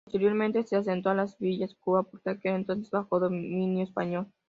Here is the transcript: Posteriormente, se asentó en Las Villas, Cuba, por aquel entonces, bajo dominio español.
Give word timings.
Posteriormente, 0.05 0.63
se 0.63 0.75
asentó 0.77 1.11
en 1.11 1.17
Las 1.17 1.37
Villas, 1.37 1.75
Cuba, 1.75 2.01
por 2.01 2.19
aquel 2.25 2.55
entonces, 2.55 2.89
bajo 2.89 3.19
dominio 3.19 3.83
español. 3.83 4.25